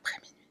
[0.00, 0.46] après minuit.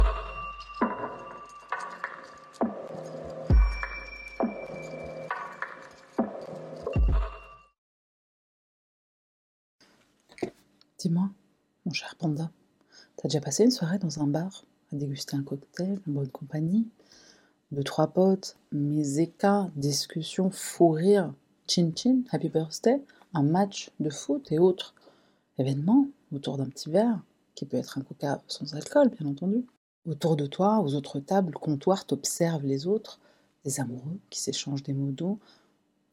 [10.97, 11.29] Dis-moi,
[11.85, 12.51] mon cher panda,
[13.15, 16.87] t'as déjà passé une soirée dans un bar à déguster un cocktail en bonne compagnie
[17.71, 21.33] Deux, trois potes, mes écarts, discussions, fou rire,
[21.67, 23.01] chin chin, happy birthday,
[23.33, 24.93] un match de foot et autres
[25.57, 27.21] événements autour d'un petit verre,
[27.59, 29.65] qui peut être un coca sans alcool, bien entendu.
[30.05, 33.19] Autour de toi, aux autres tables, comptoirs, t'observes les autres,
[33.65, 35.39] des amoureux qui s'échangent des mots doux,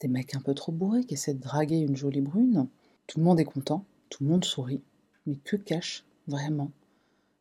[0.01, 2.67] des mecs un peu trop bourrés qui essaient de draguer une jolie brune.
[3.07, 4.83] Tout le monde est content, tout le monde sourit.
[5.25, 6.73] Mais que cachent vraiment?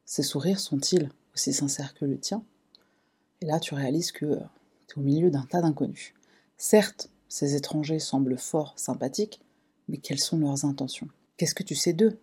[0.06, 2.44] Ces sourires sont-ils aussi sincères que le tien?
[3.42, 4.38] Et là, tu réalises que
[4.88, 6.14] tu es au milieu d'un tas d'inconnus.
[6.58, 9.42] Certes, ces étrangers semblent fort sympathiques,
[9.88, 11.10] mais quelles sont leurs intentions?
[11.38, 12.20] Qu'est-ce que tu sais d'eux?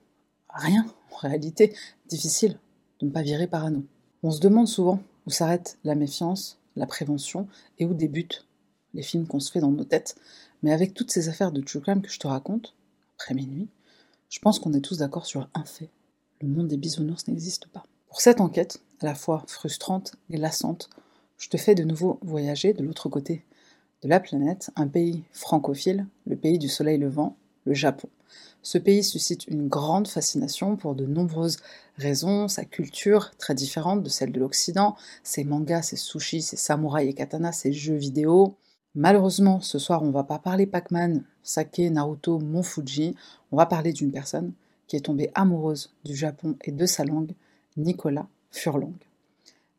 [0.55, 1.75] Rien, en réalité,
[2.09, 2.59] difficile
[3.01, 3.85] de ne pas virer parano.
[4.23, 8.47] On se demande souvent où s'arrête la méfiance, la prévention et où débutent
[8.95, 10.17] les films qu'on se fait dans nos têtes.
[10.63, 12.75] Mais avec toutes ces affaires de true que je te raconte,
[13.17, 13.69] après minuit,
[14.29, 15.91] je pense qu'on est tous d'accord sur un fait.
[16.41, 17.85] Le monde des bisounours n'existe pas.
[18.09, 20.91] Pour cette enquête, à la fois frustrante et glaçante,
[21.39, 23.45] je te fais de nouveau voyager de l'autre côté
[24.03, 28.09] de la planète, un pays francophile, le pays du soleil levant, le Japon.
[28.63, 31.59] Ce pays suscite une grande fascination pour de nombreuses
[31.97, 37.11] raisons, sa culture très différente de celle de l'Occident, ses mangas, ses sushis, ses samouraïs
[37.11, 38.57] et katanas, ses jeux vidéo.
[38.95, 43.17] Malheureusement, ce soir, on va pas parler Pac-Man, Sake, Naruto, Mont Fuji,
[43.51, 44.53] on va parler d'une personne
[44.87, 47.33] qui est tombée amoureuse du Japon et de sa langue,
[47.77, 48.95] Nicolas Furlong.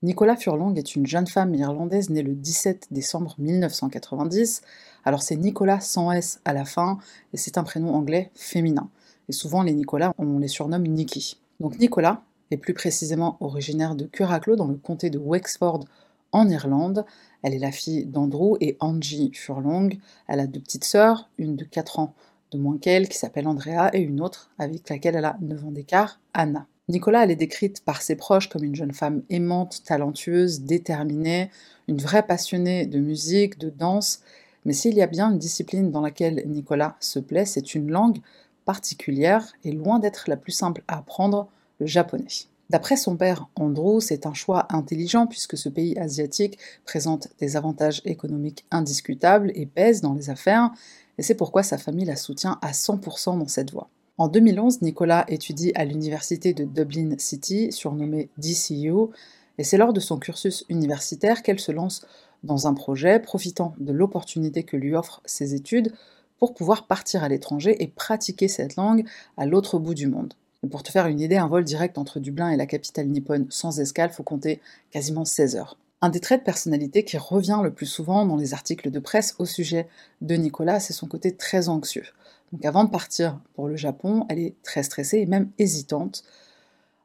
[0.02, 4.62] Nicolas Furlong est une jeune femme irlandaise née le 17 décembre 1990.
[5.06, 6.98] Alors c'est Nicolas sans S à la fin,
[7.34, 8.90] et c'est un prénom anglais féminin.
[9.30, 11.40] Et souvent les Nicolas, on les surnomme Nikki.
[11.60, 15.86] Donc Nicolas est plus précisément originaire de Curracloe dans le comté de Wexford
[16.32, 17.06] en Irlande.
[17.42, 19.90] Elle est la fille d'Andrew et Angie Furlong.
[20.28, 22.14] Elle a deux petites sœurs, une de 4 ans
[22.52, 25.72] de moins qu'elle qui s'appelle Andrea et une autre avec laquelle elle a 9 ans
[25.72, 26.68] d'écart, Anna.
[26.90, 31.50] Nicolas, elle est décrite par ses proches comme une jeune femme aimante, talentueuse, déterminée,
[31.88, 34.22] une vraie passionnée de musique, de danse,
[34.66, 38.20] mais s'il y a bien une discipline dans laquelle Nicolas se plaît, c'est une langue
[38.66, 42.28] particulière et loin d'être la plus simple à apprendre, le japonais.
[42.70, 48.02] D'après son père Andrew, c'est un choix intelligent puisque ce pays asiatique présente des avantages
[48.06, 50.72] économiques indiscutables et pèse dans les affaires,
[51.18, 53.90] et c'est pourquoi sa famille la soutient à 100% dans cette voie.
[54.18, 59.10] En 2011, Nicolas étudie à l'université de Dublin City, surnommée DCU,
[59.58, 62.06] et c'est lors de son cursus universitaire qu'elle se lance
[62.44, 65.94] dans un projet profitant de l'opportunité que lui offrent ses études
[66.40, 69.06] pour pouvoir partir à l'étranger et pratiquer cette langue
[69.38, 70.34] à l'autre bout du monde.
[70.64, 73.48] Et pour te faire une idée, un vol direct entre Dublin et la capitale nippone
[73.50, 74.62] sans escale faut compter
[74.92, 75.78] quasiment 16 heures.
[76.02, 79.36] Un des traits de personnalité qui revient le plus souvent dans les articles de presse
[79.40, 79.88] au sujet
[80.22, 82.06] de Nicolas, c'est son côté très anxieux.
[82.52, 86.24] Donc avant de partir pour le Japon, elle est très stressée et même hésitante.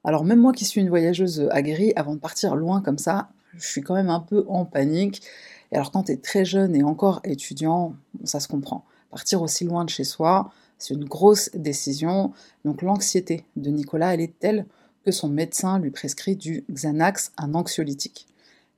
[0.04, 3.66] Alors même moi qui suis une voyageuse aguerrie, avant de partir loin comme ça, je
[3.66, 5.22] suis quand même un peu en panique.
[5.72, 7.94] Et alors quand tu es très jeune et encore étudiant,
[8.24, 8.84] ça se comprend.
[9.10, 12.32] Partir aussi loin de chez soi, c'est une grosse décision.
[12.64, 14.66] Donc l'anxiété de Nicolas, elle est telle
[15.04, 18.26] que son médecin lui prescrit du Xanax, un anxiolytique.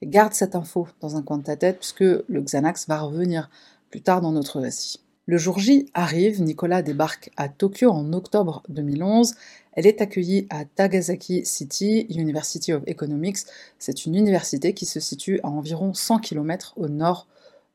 [0.03, 3.51] Garde cette info dans un coin de ta tête puisque le Xanax va revenir
[3.91, 5.01] plus tard dans notre récit.
[5.31, 9.37] Le jour J arrive, Nicolas débarque à Tokyo en octobre 2011.
[9.75, 13.37] Elle est accueillie à Tagasaki City University of Economics.
[13.79, 17.29] C'est une université qui se situe à environ 100 km au nord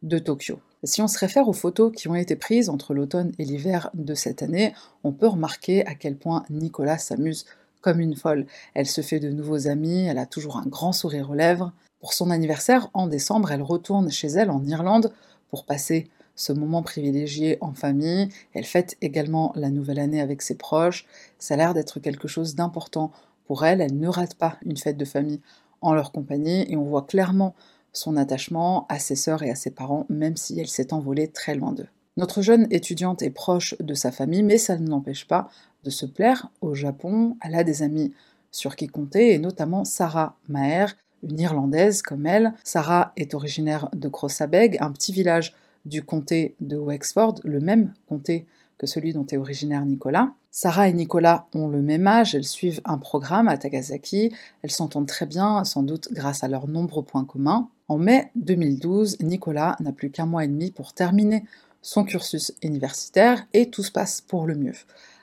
[0.03, 0.59] de Tokyo.
[0.83, 4.15] Si on se réfère aux photos qui ont été prises entre l'automne et l'hiver de
[4.15, 4.73] cette année,
[5.05, 7.45] on peut remarquer à quel point Nicolas s'amuse
[7.79, 8.47] comme une folle.
[8.73, 11.71] Elle se fait de nouveaux amis, elle a toujours un grand sourire aux lèvres.
[12.01, 15.13] Pour son anniversaire, en décembre, elle retourne chez elle en Irlande
[15.49, 18.29] pour passer ce moment privilégié en famille.
[18.53, 21.05] Elle fête également la nouvelle année avec ses proches.
[21.39, 23.11] Ça a l'air d'être quelque chose d'important
[23.45, 23.81] pour elle.
[23.81, 25.41] Elle ne rate pas une fête de famille
[25.81, 27.55] en leur compagnie et on voit clairement
[27.93, 31.55] son attachement à ses sœurs et à ses parents, même si elle s'est envolée très
[31.55, 31.87] loin d'eux.
[32.17, 35.49] Notre jeune étudiante est proche de sa famille, mais ça ne l'empêche pas
[35.83, 37.37] de se plaire au Japon.
[37.41, 38.13] Elle a des amis
[38.51, 42.53] sur qui compter, et notamment Sarah Maher, une Irlandaise comme elle.
[42.63, 45.53] Sarah est originaire de Crossabeg, un petit village
[45.85, 48.45] du comté de Wexford, le même comté
[48.77, 50.33] que celui dont est originaire Nicolas.
[50.51, 55.07] Sarah et Nicolas ont le même âge, elles suivent un programme à Tagasaki, elles s'entendent
[55.07, 57.69] très bien, sans doute grâce à leurs nombreux points communs.
[57.87, 61.43] En mai 2012, Nicolas n'a plus qu'un mois et demi pour terminer
[61.81, 64.73] son cursus universitaire et tout se passe pour le mieux.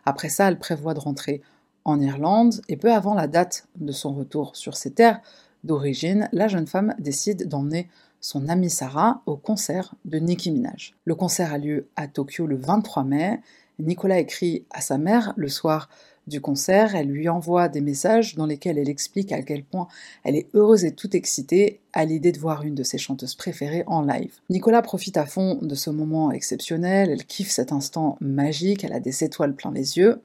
[0.05, 1.43] Après ça, elle prévoit de rentrer
[1.85, 5.21] en Irlande et peu avant la date de son retour sur ses terres
[5.65, 7.89] d'origine, la jeune femme décide d'emmener
[8.23, 10.95] son amie Sarah au concert de Nicki Minaj.
[11.05, 13.41] Le concert a lieu à Tokyo le 23 mai.
[13.81, 15.91] Nicolas écrit à sa mère le soir
[16.29, 19.89] du concert, elle lui envoie des messages dans lesquels elle explique à quel point
[20.23, 23.83] elle est heureuse et tout excitée à l'idée de voir une de ses chanteuses préférées
[23.89, 24.33] en live.
[24.49, 29.01] Nicolas profite à fond de ce moment exceptionnel, elle kiffe cet instant magique, elle a
[29.01, 30.23] des étoiles plein les yeux.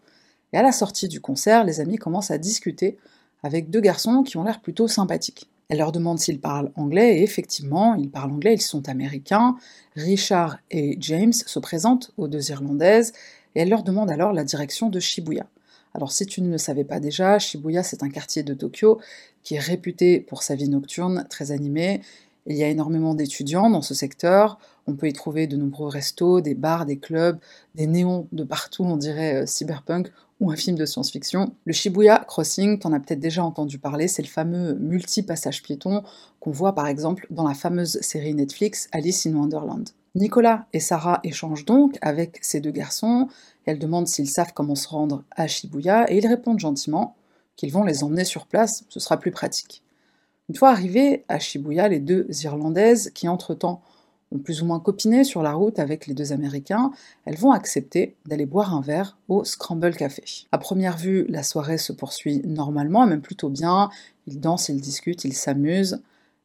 [0.53, 2.99] Et à la sortie du concert, les amis commencent à discuter
[3.41, 5.49] avec deux garçons qui ont l'air plutôt sympathiques.
[5.69, 9.57] Elle leur demande s'ils parlent anglais, et effectivement, ils parlent anglais, ils sont américains.
[9.95, 13.11] Richard et James se présentent aux deux Irlandaises,
[13.53, 15.47] et elle leur demande alors la direction de Shibuya.
[15.93, 18.99] Alors si tu ne le savais pas déjà, Shibuya c'est un quartier de Tokyo
[19.43, 22.01] qui est réputé pour sa vie nocturne très animée.
[22.45, 26.39] Il y a énormément d'étudiants dans ce secteur, on peut y trouver de nombreux restos,
[26.39, 27.39] des bars, des clubs,
[27.75, 31.53] des néons de partout, on dirait euh, cyberpunk ou un film de science-fiction.
[31.65, 36.03] Le Shibuya Crossing, t'en as peut-être déjà entendu parler, c'est le fameux multi-passage piéton
[36.39, 39.89] qu'on voit par exemple dans la fameuse série Netflix Alice in Wonderland.
[40.15, 43.27] Nicolas et Sarah échangent donc avec ces deux garçons,
[43.65, 47.15] elle demande s'ils savent comment se rendre à Shibuya, et ils répondent gentiment
[47.55, 49.83] qu'ils vont les emmener sur place, ce sera plus pratique.
[50.49, 53.81] Une fois arrivés à Shibuya, les deux Irlandaises, qui entre-temps
[54.43, 56.91] plus ou moins copiné sur la route avec les deux Américains,
[57.25, 60.23] elles vont accepter d'aller boire un verre au Scramble Café.
[60.51, 63.89] À première vue, la soirée se poursuit normalement, et même plutôt bien,
[64.25, 66.01] ils dansent, ils discutent, ils s'amusent,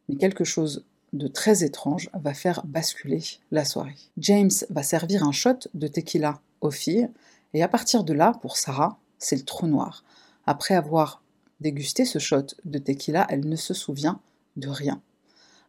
[0.09, 3.97] mais quelque chose de très étrange va faire basculer la soirée.
[4.17, 7.09] James va servir un shot de tequila aux filles,
[7.55, 10.05] et à partir de là, pour Sarah, c'est le trou noir.
[10.47, 11.23] Après avoir
[11.61, 14.21] dégusté ce shot de tequila, elle ne se souvient
[14.57, 15.01] de rien.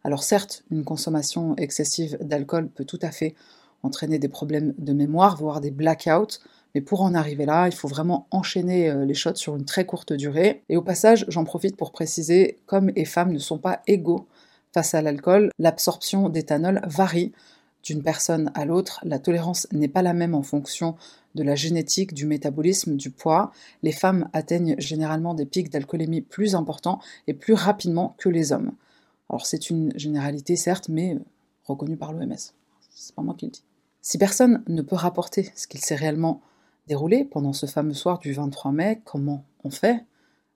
[0.04, 3.34] Alors certes, une consommation excessive d'alcool peut tout à fait
[3.82, 6.38] entraîner des problèmes de mémoire, voire des blackouts,
[6.74, 9.86] mais pour en arriver là, il faut vraiment enchaîner euh, les shots sur une très
[9.86, 10.62] courte durée.
[10.68, 14.26] Et au passage, j'en profite pour préciser, qu'hommes et femmes ne sont pas égaux
[14.72, 17.32] face à l'alcool, l'absorption d'éthanol varie
[17.84, 20.96] d'une personne à l'autre, la tolérance n'est pas la même en fonction
[21.34, 23.52] de la génétique, du métabolisme, du poids.
[23.82, 28.72] Les femmes atteignent généralement des pics d'alcoolémie plus importants et plus rapidement que les hommes.
[29.28, 31.18] Alors c'est une généralité certes, mais
[31.64, 32.34] reconnue par l'OMS.
[32.90, 33.64] C'est pas moi qui le dis.
[34.00, 36.42] Si personne ne peut rapporter ce qu'il s'est réellement
[36.86, 40.04] déroulé pendant ce fameux soir du 23 mai, comment on fait?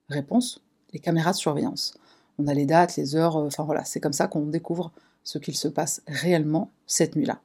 [0.07, 0.61] Réponse
[0.93, 1.95] les caméras de surveillance.
[2.37, 4.91] On a les dates, les heures, euh, enfin voilà, c'est comme ça qu'on découvre
[5.23, 7.41] ce qu'il se passe réellement cette nuit-là.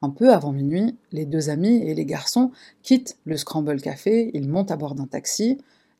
[0.00, 2.52] Un peu avant minuit, les deux amis et les garçons
[2.82, 5.58] quittent le Scramble Café, ils montent à bord d'un taxi,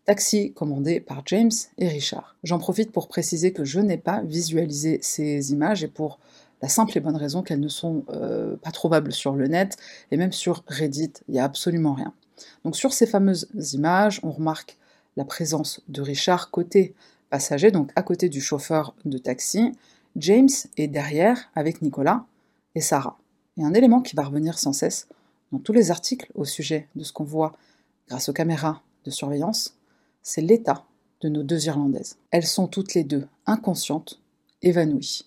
[0.09, 2.35] taxi commandé par James et Richard.
[2.43, 6.19] J'en profite pour préciser que je n'ai pas visualisé ces images et pour
[6.63, 9.77] la simple et bonne raison qu'elles ne sont euh, pas trouvables sur le net
[10.11, 12.15] et même sur Reddit, il n'y a absolument rien.
[12.65, 14.79] Donc sur ces fameuses images, on remarque
[15.19, 16.95] la présence de Richard côté
[17.29, 19.73] passager, donc à côté du chauffeur de taxi,
[20.17, 22.25] James est derrière avec Nicolas
[22.75, 23.19] et Sarah.
[23.59, 25.07] Et un élément qui va revenir sans cesse
[25.53, 27.53] dans tous les articles au sujet de ce qu'on voit
[28.09, 29.78] grâce aux caméras de surveillance,
[30.23, 30.85] c'est l'état
[31.21, 32.17] de nos deux Irlandaises.
[32.31, 34.21] Elles sont toutes les deux inconscientes,
[34.63, 35.25] évanouies.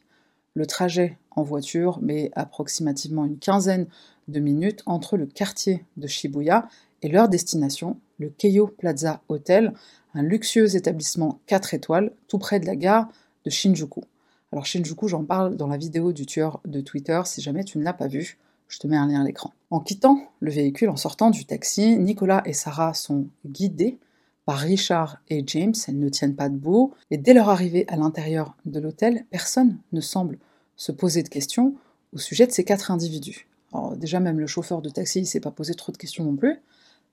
[0.54, 3.88] Le trajet en voiture met approximativement une quinzaine
[4.28, 6.68] de minutes entre le quartier de Shibuya
[7.02, 9.74] et leur destination, le Keio Plaza Hotel,
[10.14, 13.08] un luxueux établissement 4 étoiles tout près de la gare
[13.46, 14.02] de Shinjuku.
[14.52, 17.84] Alors Shinjuku, j'en parle dans la vidéo du tueur de Twitter, si jamais tu ne
[17.84, 18.38] l'as pas vu,
[18.68, 19.54] je te mets un lien à l'écran.
[19.70, 23.98] En quittant le véhicule, en sortant du taxi, Nicolas et Sarah sont guidés
[24.46, 28.56] par Richard et James, elles ne tiennent pas debout, et dès leur arrivée à l'intérieur
[28.66, 30.38] de l'hôtel, personne ne semble
[30.76, 31.76] se poser de questions
[32.14, 33.48] au sujet de ces quatre individus.
[33.96, 36.60] Déjà même le chauffeur de taxi ne s'est pas posé trop de questions non plus.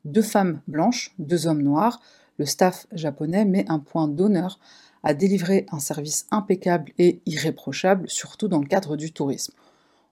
[0.05, 2.01] Deux femmes blanches, deux hommes noirs,
[2.39, 4.59] le staff japonais met un point d'honneur
[5.03, 9.53] à délivrer un service impeccable et irréprochable, surtout dans le cadre du tourisme.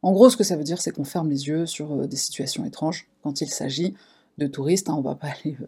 [0.02, 2.16] En gros, ce que ça veut dire, c'est qu'on ferme les yeux sur euh, des
[2.16, 3.94] situations étranges quand il s'agit
[4.38, 4.88] de touristes.
[4.88, 5.66] Hein, on va pas aller euh,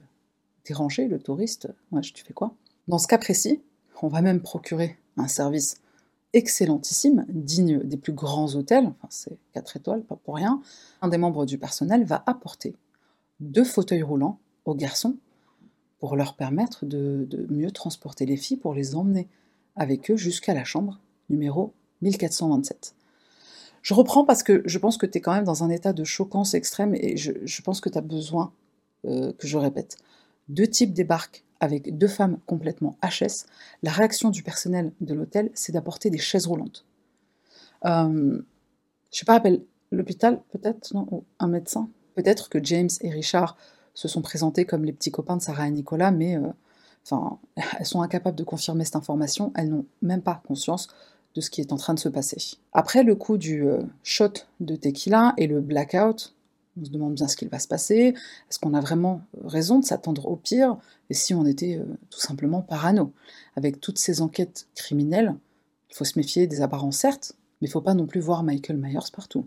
[0.69, 1.69] déranger le touriste.
[1.91, 2.55] Ouais, tu fais quoi?
[2.87, 3.61] Dans ce cas précis,
[4.03, 5.81] on va même procurer un service
[6.35, 10.61] excellentissime, digne des plus grands hôtels, enfin c'est 4 étoiles, pas pour rien.
[11.01, 12.77] Un des membres du personnel va apporter
[13.41, 15.17] deux fauteuils roulants aux garçons
[16.01, 19.27] pour leur permettre de, mieux transporter les filles, pour les emmener
[19.75, 21.73] avec eux jusqu'à la chambre numéro
[22.03, 22.95] 1427.
[23.83, 26.05] Je reprends parce que je pense que tu es quand même dans un état de
[26.05, 28.53] choquance extrême et je, pense que tu as besoin
[29.07, 29.97] euh, que je répète.
[30.49, 33.47] Deux types débarquent avec deux femmes complètement HS.
[33.83, 36.85] La réaction du personnel de l'hôtel, c'est d'apporter des chaises roulantes.
[37.85, 38.41] Euh,
[39.13, 43.57] je sais pas, appelle l'hôpital peut-être, non Ou un médecin Peut-être que James et Richard
[43.95, 46.49] se sont présentés comme les petits copains de Sarah et Nicolas, mais euh,
[47.79, 50.89] elles sont incapables de confirmer cette information, elles n'ont même pas conscience
[51.35, 52.59] de ce qui est en train de se passer.
[52.73, 56.35] Après le coup du euh, shot de tequila et le blackout,
[56.81, 58.15] on se demande bien ce qu'il va se passer.
[58.49, 60.77] Est-ce qu'on a vraiment raison de s'attendre au pire?
[61.11, 63.13] Et si on était euh, tout simplement parano?
[63.57, 65.35] Avec toutes ces enquêtes criminelles,
[65.91, 68.77] il faut se méfier des apparences, certes, mais il faut pas non plus voir Michael
[68.77, 69.47] Myers partout.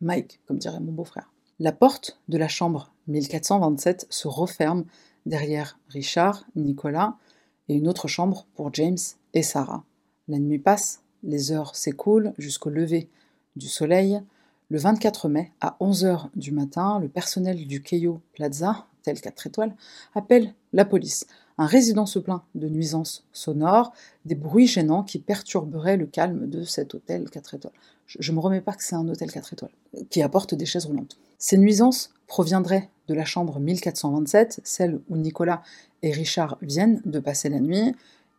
[0.00, 1.32] Mike, comme dirait mon beau-frère.
[1.58, 4.84] La porte de la chambre 1427 se referme
[5.26, 7.16] derrière Richard, Nicolas
[7.68, 8.98] et une autre chambre pour James
[9.34, 9.84] et Sarah.
[10.28, 13.08] La nuit passe, les heures s'écoulent jusqu'au lever
[13.56, 14.20] du soleil.
[14.72, 19.76] Le 24 mai, à 11h du matin, le personnel du Keio Plaza, tel 4 étoiles,
[20.14, 21.26] appelle la police.
[21.58, 23.92] Un résident se plaint de nuisances sonores,
[24.24, 27.74] des bruits gênants qui perturberaient le calme de cet hôtel 4 étoiles.
[28.06, 29.72] Je ne me remets pas que c'est un hôtel 4 étoiles,
[30.08, 31.18] qui apporte des chaises roulantes.
[31.36, 35.60] Ces nuisances proviendraient de la chambre 1427, celle où Nicolas
[36.00, 37.94] et Richard viennent de passer la nuit.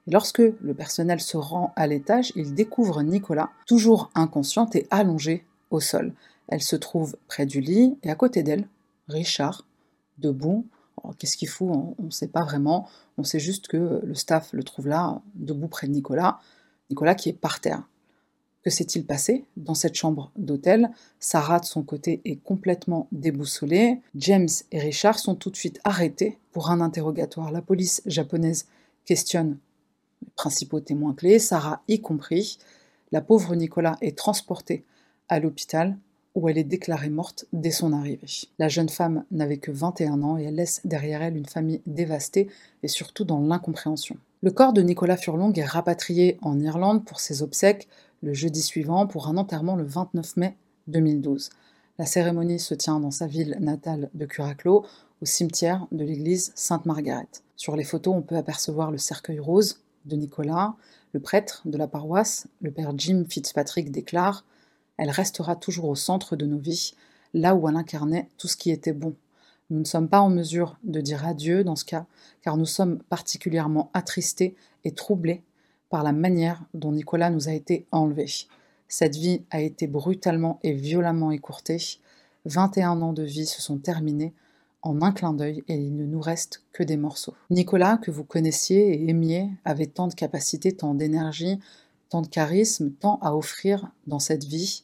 [0.07, 5.45] Lorsque le personnel se rend à l'étage, il découvre Nicolas, toujours inconsciente et allongée
[5.79, 6.13] sol.
[6.47, 8.67] Elle se trouve près du lit et à côté d'elle,
[9.07, 9.65] Richard,
[10.17, 10.65] debout.
[11.03, 12.87] Oh, qu'est-ce qu'il fout On ne sait pas vraiment.
[13.17, 16.39] On sait juste que le staff le trouve là, debout près de Nicolas.
[16.89, 17.83] Nicolas qui est par terre.
[18.63, 19.43] Que s'est-il passé?
[19.57, 20.89] Dans cette chambre d'hôtel
[21.19, 23.99] Sarah, de son côté, est complètement déboussolée.
[24.15, 27.51] James et Richard sont tout de suite arrêtés pour un interrogatoire.
[27.51, 28.67] La police japonaise
[29.03, 29.57] questionne
[30.21, 32.57] les principaux témoins clés, Sarah y compris.
[33.11, 34.85] La pauvre Nicolas est transportée
[35.29, 35.97] à l'hôpital
[36.35, 38.47] où elle est déclarée morte dès son arrivée.
[38.57, 42.49] La jeune femme n'avait que 21 ans et elle laisse derrière elle une famille dévastée
[42.81, 44.17] et surtout dans l'incompréhension.
[44.41, 47.87] Le corps de Nicolas Furlong est rapatrié en Irlande pour ses obsèques
[48.23, 51.49] le jeudi suivant pour un enterrement le 29 mai 2012.
[51.99, 54.85] La cérémonie se tient dans sa ville natale de Curaclo,
[55.21, 57.27] au cimetière de l'église Sainte-Margaret.
[57.55, 60.73] Sur les photos, on peut apercevoir le cercueil rose de Nicolas,
[61.13, 64.43] le prêtre de la paroisse, le père Jim Fitzpatrick déclare
[64.97, 66.93] Elle restera toujours au centre de nos vies,
[67.33, 69.15] là où elle incarnait tout ce qui était bon.
[69.69, 72.05] Nous ne sommes pas en mesure de dire adieu dans ce cas,
[72.41, 75.41] car nous sommes particulièrement attristés et troublés
[75.89, 78.27] par la manière dont Nicolas nous a été enlevé.
[78.87, 81.77] Cette vie a été brutalement et violemment écourtée.
[82.45, 84.33] 21 ans de vie se sont terminés
[84.83, 87.33] en un clin d'œil et il ne nous reste que des morceaux.
[87.49, 91.59] Nicolas, que vous connaissiez et aimiez, avait tant de capacités, tant d'énergie,
[92.13, 94.83] tant de charisme, tant à offrir dans cette vie.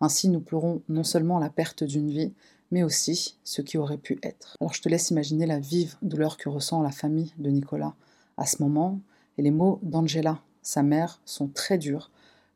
[0.00, 2.32] Ainsi, nous pleurons non seulement la perte d'une vie,
[2.70, 4.56] mais aussi ce qui aurait pu être.
[4.62, 7.92] Alors je te laisse imaginer la vive douleur que ressent la famille de Nicolas
[8.38, 8.98] à ce moment,
[9.36, 12.10] et les mots d'Angela sa mère, sont très dures,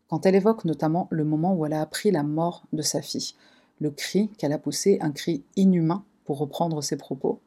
[0.09, 3.35] quand elle évoque notamment le moment où elle a appris la mort de sa fille,
[3.79, 7.41] le cri qu'elle a poussé, un cri inhumain, pour reprendre ses propos.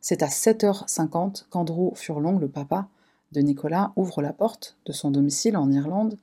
[0.00, 2.88] C'est à 7h50 qu'Andrew Furlong, le papa
[3.34, 6.16] de Nicolas, ouvre la porte de son domicile en Irlande.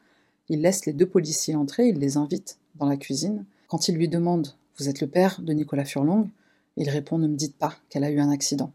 [0.50, 3.46] Il laisse les deux policiers entrer, il les invite dans la cuisine.
[3.68, 6.30] Quand il lui demande Vous êtes le père de Nicolas Furlong?
[6.77, 8.72] Il répond Ne me dites pas qu'elle a eu un accident.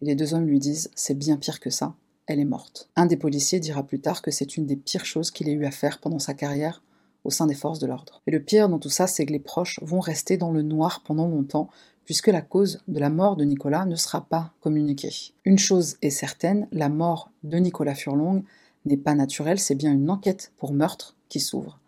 [0.00, 1.94] Et les deux hommes lui disent C'est bien pire que ça
[2.26, 2.88] elle est morte.
[2.96, 5.66] Un des policiers dira plus tard que c'est une des pires choses qu'il ait eu
[5.66, 6.82] à faire pendant sa carrière
[7.24, 8.20] au sein des forces de l'ordre.
[8.26, 11.02] Et le pire dans tout ça, c'est que les proches vont rester dans le noir
[11.04, 11.68] pendant longtemps,
[12.04, 15.32] puisque la cause de la mort de Nicolas ne sera pas communiquée.
[15.44, 18.44] Une chose est certaine, la mort de Nicolas Furlong
[18.84, 21.78] n'est pas naturelle, c'est bien une enquête pour meurtre qui s'ouvre.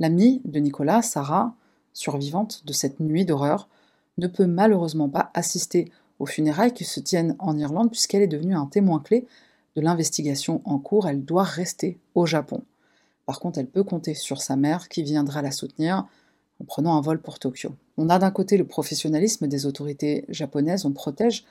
[0.00, 1.54] L'amie de Nicolas, Sarah,
[1.92, 3.68] survivante de cette nuit d'horreur,
[4.18, 8.54] ne peut malheureusement pas assister aux funérailles qui se tiennent en Irlande puisqu'elle est devenue
[8.54, 9.26] un témoin clé
[9.76, 12.62] de l'investigation en cours, elle doit rester au Japon.
[13.26, 16.06] Par contre, elle peut compter sur sa mère qui viendra la soutenir
[16.62, 17.72] en prenant un vol pour Tokyo.
[17.96, 21.44] On a d'un côté le professionnalisme des autorités japonaises, on protège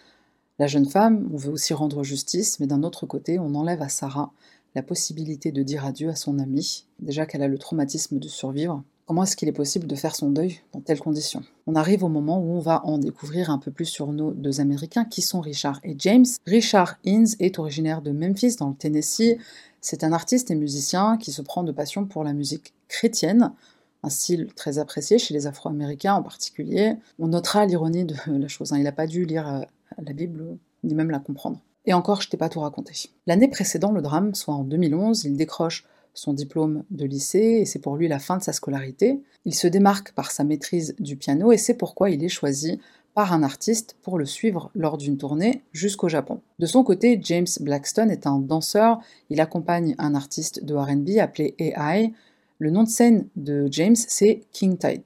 [0.58, 3.90] la jeune femme, on veut aussi rendre justice, mais d'un autre côté, on enlève à
[3.90, 4.32] Sarah
[4.76, 8.84] la possibilité de dire adieu à son amie, déjà qu'elle a le traumatisme de survivre,
[9.12, 11.44] Comment est-ce qu'il est possible de faire son deuil dans telles conditions?
[11.68, 14.62] On arrive au moment où on va en découvrir un peu plus sur nos deux
[14.62, 16.26] Américains qui sont Richard et James.
[16.46, 19.36] Richard Innes est originaire de Memphis dans le Tennessee.
[19.82, 23.52] C'est un artiste et musicien qui se prend de passion pour la musique chrétienne,
[24.04, 26.96] un style très apprécié chez les Afro-Américains en particulier.
[27.20, 28.78] On notera l'ironie de la chose, hein.
[28.78, 29.62] il n'a pas dû lire euh,
[30.02, 31.60] la Bible ni même la comprendre.
[31.86, 32.94] Et encore, je t'ai pas tout raconté.
[33.26, 37.80] L'année précédant le drame, soit en 2011, il décroche son diplôme de lycée et c'est
[37.80, 39.22] pour lui la fin de sa scolarité.
[39.46, 42.80] Il se démarque par sa maîtrise du piano et c'est pourquoi il est choisi
[43.14, 46.42] par un artiste pour le suivre lors d'une tournée jusqu'au Japon.
[46.60, 51.56] De son côté, James Blackstone est un danseur, il accompagne un artiste de RB appelé
[51.60, 52.14] AI.
[52.62, 55.02] Le nom de scène de James, c'est King Tide.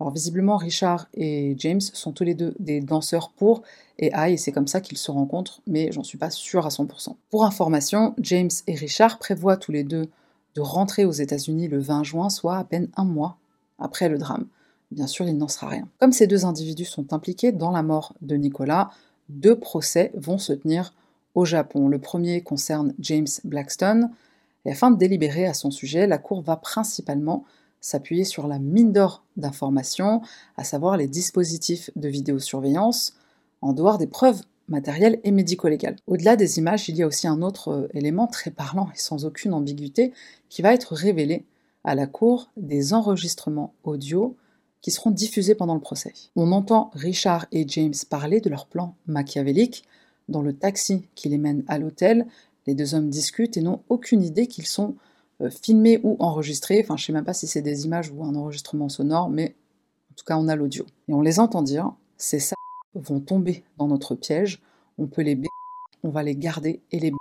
[0.00, 3.60] Alors visiblement, Richard et James sont tous les deux des danseurs pour
[3.98, 6.70] et I, et c'est comme ça qu'ils se rencontrent, mais j'en suis pas sûre à
[6.70, 7.16] 100%.
[7.28, 10.06] Pour information, James et Richard prévoient tous les deux
[10.54, 13.36] de rentrer aux États-Unis le 20 juin, soit à peine un mois
[13.78, 14.46] après le drame.
[14.90, 15.86] Bien sûr, il n'en sera rien.
[16.00, 18.88] Comme ces deux individus sont impliqués dans la mort de Nicolas,
[19.28, 20.94] deux procès vont se tenir
[21.34, 21.88] au Japon.
[21.88, 24.12] Le premier concerne James Blackstone,
[24.66, 27.44] et afin de délibérer à son sujet, la Cour va principalement
[27.80, 30.20] s'appuyer sur la mine d'or d'informations,
[30.56, 33.14] à savoir les dispositifs de vidéosurveillance,
[33.62, 35.96] en dehors des preuves matérielles et médico-légales.
[36.08, 39.24] Au-delà des images, il y a aussi un autre euh, élément très parlant et sans
[39.24, 40.12] aucune ambiguïté
[40.48, 41.44] qui va être révélé
[41.84, 44.36] à la Cour des enregistrements audio
[44.80, 46.12] qui seront diffusés pendant le procès.
[46.34, 49.84] On entend Richard et James parler de leur plan machiavélique
[50.28, 52.26] dans le taxi qui les mène à l'hôtel.
[52.66, 54.96] Les deux hommes discutent et n'ont aucune idée qu'ils sont
[55.40, 56.80] euh, filmés ou enregistrés.
[56.82, 59.56] Enfin, je ne sais même pas si c'est des images ou un enregistrement sonore, mais
[60.10, 60.86] en tout cas, on a l'audio.
[61.08, 62.56] Et on les entend dire ces ça
[62.94, 64.62] vont tomber dans notre piège,
[64.98, 65.38] on peut les
[66.02, 67.12] on va les garder et les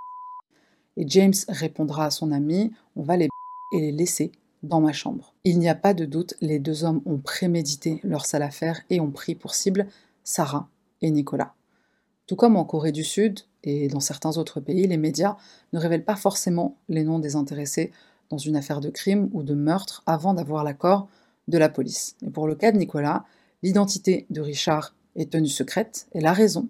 [0.97, 3.27] Et James répondra à son ami on va les
[3.73, 4.31] et les laisser
[4.63, 5.33] dans ma chambre.
[5.43, 8.99] Il n'y a pas de doute, les deux hommes ont prémédité leur sale affaire et
[8.99, 9.87] ont pris pour cible
[10.23, 10.69] Sarah
[11.01, 11.55] et Nicolas.
[12.25, 15.35] Tout comme en Corée du Sud, et dans certains autres pays, les médias
[15.73, 17.91] ne révèlent pas forcément les noms des intéressés
[18.29, 21.07] dans une affaire de crime ou de meurtre avant d'avoir l'accord
[21.47, 22.15] de la police.
[22.25, 23.25] Et pour le cas de Nicolas,
[23.63, 26.67] l'identité de Richard est tenue secrète, et la raison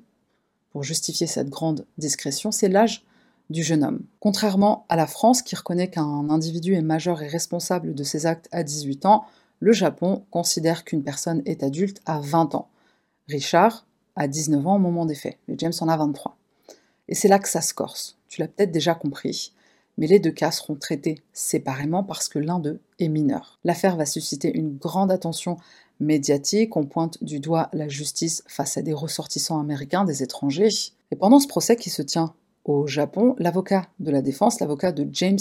[0.72, 3.06] pour justifier cette grande discrétion, c'est l'âge
[3.50, 4.02] du jeune homme.
[4.20, 8.50] Contrairement à la France qui reconnaît qu'un individu est majeur et responsable de ses actes
[8.52, 9.26] à 18 ans,
[9.60, 12.68] le Japon considère qu'une personne est adulte à 20 ans.
[13.28, 13.86] Richard
[14.16, 16.38] a 19 ans au moment des faits, mais James en a 23.
[17.08, 18.18] Et c'est là que ça se corse.
[18.28, 19.54] Tu l'as peut-être déjà compris,
[19.98, 23.60] mais les deux cas seront traités séparément parce que l'un d'eux est mineur.
[23.64, 25.58] L'affaire va susciter une grande attention
[26.00, 30.70] médiatique, on pointe du doigt la justice face à des ressortissants américains, des étrangers.
[31.12, 32.34] Et pendant ce procès qui se tient
[32.66, 35.40] au Japon, l'avocat de la défense, l'avocat de James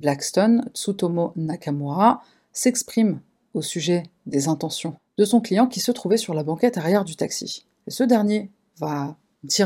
[0.00, 2.22] Blackstone, Tsutomo Nakamura,
[2.52, 3.20] s'exprime
[3.54, 7.16] au sujet des intentions de son client qui se trouvait sur la banquette arrière du
[7.16, 7.64] taxi.
[7.86, 9.16] Et ce dernier va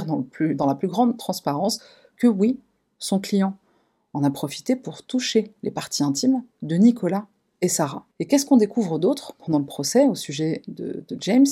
[0.06, 1.80] dans, dans la plus grande transparence
[2.16, 2.60] que oui,
[2.98, 3.56] son client
[4.12, 7.26] en a profité pour toucher les parties intimes de Nicolas
[7.60, 8.06] et Sarah.
[8.18, 11.46] Et qu'est-ce qu'on découvre d'autre pendant le procès au sujet de, James?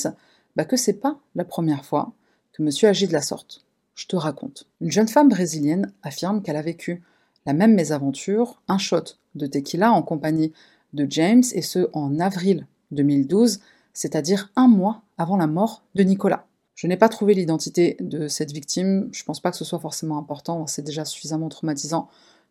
[0.56, 2.12] Bah Que c'est pas la première fois
[2.52, 3.64] que monsieur agit de la sorte.
[3.94, 4.66] Je te raconte.
[4.80, 7.02] Une jeune femme brésilienne affirme qu'elle a vécu
[7.46, 10.52] la même mésaventure, un shot de tequila en compagnie
[10.92, 13.60] de James, et ce en avril 2012,
[13.92, 16.47] c'est-à-dire un mois avant la mort de Nicolas.
[16.78, 20.16] Je n'ai pas trouvé l'identité de cette victime, je pense pas que ce soit forcément
[20.16, 22.02] important, c'est déjà suffisamment traumatisant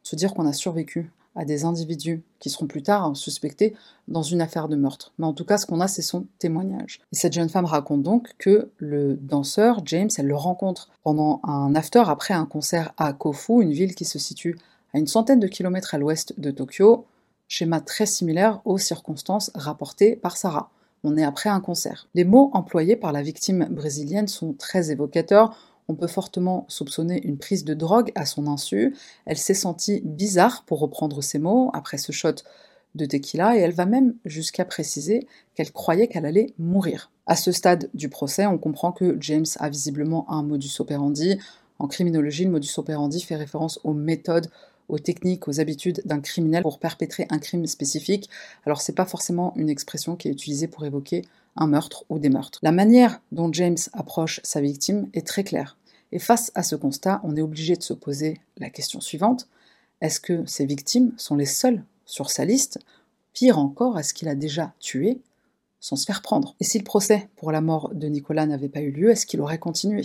[0.04, 3.74] de se dire qu'on a survécu à des individus qui seront plus tard suspectés
[4.10, 5.14] dans une affaire de meurtre.
[5.18, 7.00] Mais en tout cas, ce qu'on a, c'est son témoignage.
[7.14, 11.74] Et cette jeune femme raconte donc que le danseur, James, elle le rencontre pendant un
[11.74, 14.58] after après un concert à Kofu, une ville qui se situe
[14.94, 17.06] à une centaine de kilomètres à l'ouest de Tokyo.
[17.48, 20.70] Schéma très similaire aux circonstances rapportées par Sarah
[21.08, 22.10] on est après un concert.
[22.14, 25.58] Les mots employés par la victime brésilienne sont très évocateurs.
[25.88, 28.94] On peut fortement soupçonner une prise de drogue à son insu.
[29.26, 32.36] Elle s'est sentie bizarre, pour reprendre ses mots, après ce shot
[32.96, 37.12] de tequila, et elle va même jusqu'à préciser qu'elle croyait qu'elle allait mourir.
[37.26, 41.40] À ce stade du procès, on comprend que James a visiblement un modus operandi.
[41.80, 44.50] En criminologie, le modus operandi fait référence aux méthodes
[44.90, 48.30] aux techniques, aux habitudes d'un criminel pour perpétrer un crime spécifique.
[48.66, 51.24] Alors c'est pas forcément une expression qui est utilisée pour évoquer
[51.56, 52.60] un meurtre ou des meurtres.
[52.62, 55.78] La manière dont James approche sa victime est très claire.
[56.12, 59.48] Et face à ce constat, on est obligé de se poser la question suivante.
[60.02, 62.80] Est-ce que ces victimes sont les seules sur sa liste?
[63.34, 65.20] Pire encore, est-ce qu'il a déjà tué?
[65.80, 68.82] Sans se faire prendre Et si le procès pour la mort de Nicolas n'avait pas
[68.82, 70.04] eu lieu, est-ce qu'il aurait continué?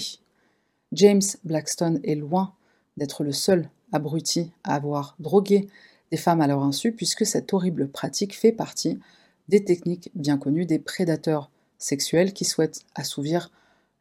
[0.92, 2.54] James Blackstone est loin
[2.96, 5.68] d'être le seul abrutis à avoir drogué
[6.10, 8.98] des femmes à leur insu, puisque cette horrible pratique fait partie
[9.48, 13.50] des techniques bien connues des prédateurs sexuels qui souhaitent assouvir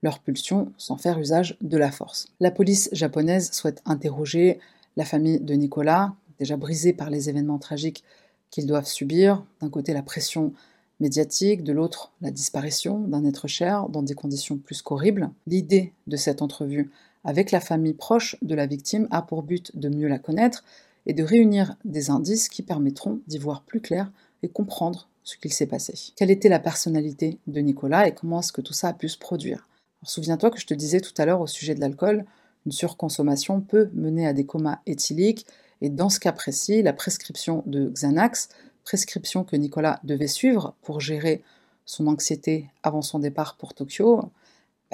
[0.04, 2.28] leurs pulsions sans faire usage de la force.
[2.40, 4.60] La police japonaise souhaite interroger
[4.98, 8.04] la famille de Nicolas, déjà brisée par les événements tragiques
[8.50, 10.54] qu'ils doivent subir, d'un côté la pression
[11.00, 15.32] médiatique, de l'autre la disparition d'un être cher dans des conditions plus qu'horribles.
[15.48, 16.92] L'idée de cette entrevue
[17.24, 20.64] avec la famille proche de la victime a pour but de mieux la connaître
[21.06, 24.12] et de réunir des indices qui permettront d'y voir plus clair
[24.44, 25.94] et comprendre ce qu'il s'est passé.
[26.16, 29.18] Quelle était la personnalité de Nicolas et comment est-ce que tout ça a pu se
[29.18, 29.68] produire?
[30.04, 32.26] Souviens-toi que je te disais tout à l'heure au sujet de l'alcool,
[32.66, 35.46] une surconsommation peut mener à des comas éthyliques
[35.82, 38.50] et dans ce cas précis, la prescription de Xanax,
[38.84, 41.44] prescription que Nicolas devait suivre pour gérer
[41.86, 44.32] son anxiété avant son départ pour Tokyo,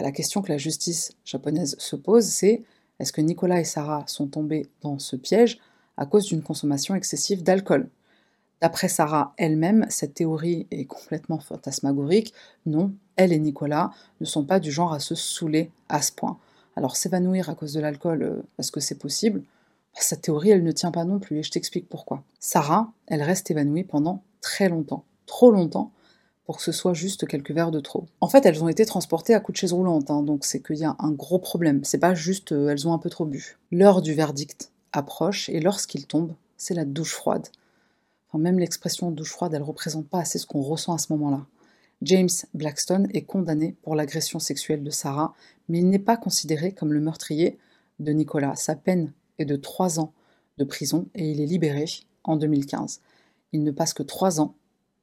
[0.03, 2.63] la question que la justice japonaise se pose, c'est
[2.99, 5.59] est-ce que Nicolas et Sarah sont tombés dans ce piège
[5.97, 7.89] à cause d'une consommation excessive d'alcool?
[8.61, 12.33] D'après Sarah elle-même, cette théorie est complètement fantasmagorique.
[12.65, 16.39] Non, elle et Nicolas ne sont pas du genre à se saouler à ce point.
[16.75, 19.41] Alors s'évanouir à cause de l'alcool, euh, est-ce que c'est possible?
[19.41, 22.23] Bah, Cette théorie, elle ne tient pas non plus, et je t'explique pourquoi.
[22.39, 25.91] Sarah, elle reste évanouie pendant très longtemps, trop longtemps,
[26.47, 28.07] pour que ce soit juste quelques verres de trop.
[28.21, 30.77] En fait, elles ont été transportées à coups de chaise roulante, hein, donc c'est qu'il
[30.77, 31.81] y a un gros problème.
[31.83, 33.59] C'est pas juste euh, elles ont un peu trop bu.
[33.71, 37.47] L'heure du verdict approche, et lorsqu'il tombe, c'est la douche froide
[38.37, 41.45] même l'expression douche froide, elle représente pas assez ce qu'on ressent à ce moment-là.
[42.01, 45.33] James Blackstone est condamné pour l'agression sexuelle de Sarah,
[45.67, 47.57] mais il n'est pas considéré comme le meurtrier
[47.99, 48.55] de Nicolas.
[48.55, 50.13] Sa peine est de trois ans
[50.57, 51.85] de prison et il est libéré
[52.23, 53.01] en 2015.
[53.53, 54.53] Il ne passe que trois ans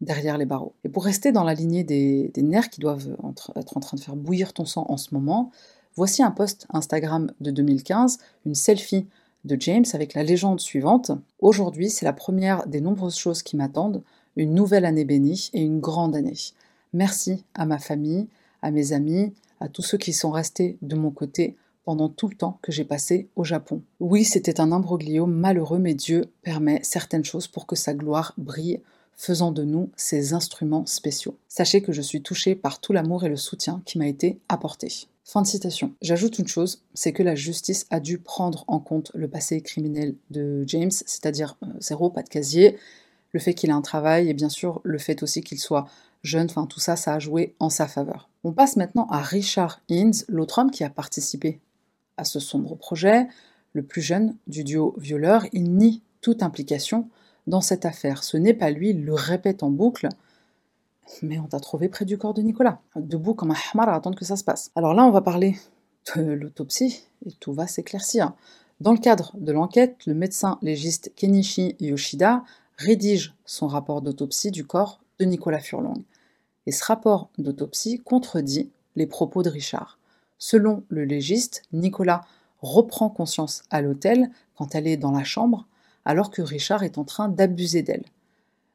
[0.00, 0.74] derrière les barreaux.
[0.84, 3.16] Et pour rester dans la lignée des, nerfs qui doivent
[3.56, 5.50] être en train de faire bouillir ton sang en ce moment,
[5.96, 9.06] voici un post Instagram de 2015, une selfie
[9.44, 11.12] de James avec la légende suivante.
[11.38, 14.02] Aujourd'hui, c'est la première des nombreuses choses qui m'attendent,
[14.36, 16.36] une nouvelle année bénie et une grande année.
[16.92, 18.28] Merci à ma famille,
[18.62, 22.34] à mes amis, à tous ceux qui sont restés de mon côté pendant tout le
[22.34, 23.82] temps que j'ai passé au Japon.
[24.00, 28.80] Oui, c'était un imbroglio malheureux, mais Dieu permet certaines choses pour que sa gloire brille,
[29.16, 31.38] faisant de nous ses instruments spéciaux.
[31.48, 35.08] Sachez que je suis touchée par tout l'amour et le soutien qui m'a été apporté.
[35.24, 35.94] Fin de citation.
[36.02, 40.16] J'ajoute une chose, c'est que la justice a dû prendre en compte le passé criminel
[40.30, 42.76] de James, c'est-à-dire euh, zéro, pas de casier,
[43.32, 45.86] le fait qu'il ait un travail et bien sûr le fait aussi qu'il soit
[46.22, 48.28] jeune, enfin tout ça, ça a joué en sa faveur.
[48.44, 51.60] On passe maintenant à Richard Hines, l'autre homme qui a participé
[52.16, 53.26] à ce sombre projet,
[53.72, 55.46] le plus jeune du duo violeur.
[55.52, 57.08] Il nie toute implication
[57.46, 58.24] dans cette affaire.
[58.24, 60.08] Ce n'est pas lui, il le répète en boucle.
[61.22, 64.18] Mais on t'a trouvé près du corps de Nicolas, debout comme un hamar à attendre
[64.18, 64.70] que ça se passe.
[64.74, 65.56] Alors là, on va parler
[66.16, 68.32] de l'autopsie et tout va s'éclaircir.
[68.80, 72.42] Dans le cadre de l'enquête, le médecin légiste Kenichi Yoshida
[72.76, 76.02] rédige son rapport d'autopsie du corps de Nicolas Furlong.
[76.66, 79.98] Et ce rapport d'autopsie contredit les propos de Richard.
[80.38, 82.22] Selon le légiste, Nicolas
[82.60, 85.66] reprend conscience à l'hôtel quand elle est dans la chambre,
[86.04, 88.04] alors que Richard est en train d'abuser d'elle.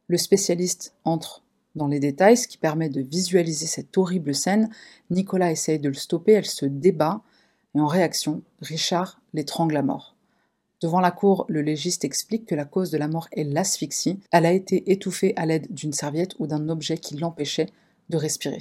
[0.07, 1.43] Le spécialiste entre
[1.75, 4.69] dans les détails, ce qui permet de visualiser cette horrible scène.
[5.09, 7.21] Nicolas essaye de le stopper, elle se débat,
[7.75, 10.15] et en réaction, Richard l'étrangle à mort.
[10.81, 14.19] Devant la cour, le légiste explique que la cause de la mort est l'asphyxie.
[14.31, 17.69] Elle a été étouffée à l'aide d'une serviette ou d'un objet qui l'empêchait
[18.09, 18.59] de respirer.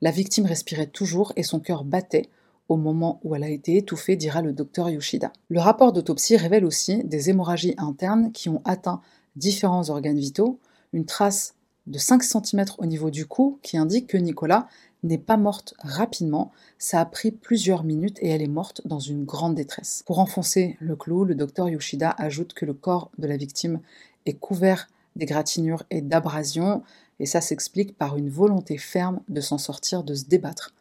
[0.00, 2.28] La victime respirait toujours et son cœur battait
[2.68, 5.32] au moment où elle a été étouffée, dira le docteur Yoshida.
[5.48, 9.00] Le rapport d'autopsie révèle aussi des hémorragies internes qui ont atteint
[9.36, 10.58] différents organes vitaux,
[10.92, 11.54] une trace
[11.86, 14.66] de 5 cm au niveau du cou qui indique que Nicolas
[15.02, 19.24] n'est pas morte rapidement, ça a pris plusieurs minutes et elle est morte dans une
[19.24, 20.02] grande détresse.
[20.06, 23.80] Pour enfoncer le clou, le docteur Yoshida ajoute que le corps de la victime
[24.24, 26.82] est couvert d'égratignures et d'abrasions,
[27.20, 30.74] et ça s'explique par une volonté ferme de s'en sortir, de se débattre